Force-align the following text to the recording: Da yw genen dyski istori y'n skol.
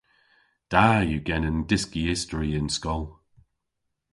Da 0.71 0.85
yw 1.07 1.21
genen 1.27 1.57
dyski 1.69 2.01
istori 2.13 2.49
y'n 2.57 2.69
skol. 2.75 3.03